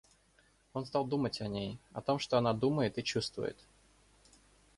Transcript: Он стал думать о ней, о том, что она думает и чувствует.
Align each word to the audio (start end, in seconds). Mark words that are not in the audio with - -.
Он 0.73 0.87
стал 0.87 1.05
думать 1.05 1.41
о 1.41 1.47
ней, 1.47 1.77
о 1.93 2.01
том, 2.01 2.17
что 2.17 2.39
она 2.39 2.53
думает 2.53 2.97
и 2.97 3.03
чувствует. 3.03 3.55